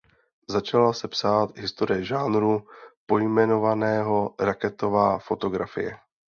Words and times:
Začala 0.49 0.93
se 0.93 1.07
psát 1.07 1.57
historie 1.57 2.03
žánru 2.03 2.67
pojmenovaného 3.05 4.35
„raketová 4.39 5.19
fotografie“. 5.19 5.97